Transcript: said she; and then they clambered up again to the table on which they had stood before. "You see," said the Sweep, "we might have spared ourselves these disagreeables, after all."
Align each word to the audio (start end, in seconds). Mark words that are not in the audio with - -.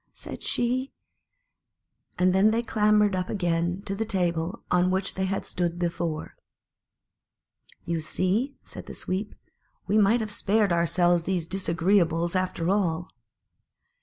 said 0.13 0.41
she; 0.41 0.91
and 2.17 2.33
then 2.33 2.49
they 2.49 2.63
clambered 2.63 3.15
up 3.15 3.29
again 3.29 3.83
to 3.83 3.93
the 3.93 4.03
table 4.03 4.63
on 4.71 4.89
which 4.89 5.13
they 5.13 5.25
had 5.25 5.45
stood 5.45 5.77
before. 5.77 6.35
"You 7.85 8.01
see," 8.01 8.55
said 8.63 8.87
the 8.87 8.95
Sweep, 8.95 9.35
"we 9.85 9.99
might 9.99 10.21
have 10.21 10.31
spared 10.31 10.73
ourselves 10.73 11.25
these 11.25 11.45
disagreeables, 11.45 12.35
after 12.35 12.67
all." 12.71 13.11